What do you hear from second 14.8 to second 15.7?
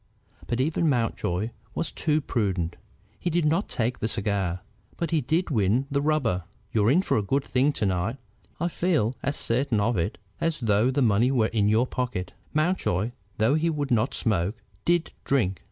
did drink.